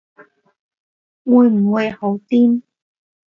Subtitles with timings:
[1.25, 2.63] 會唔會好癲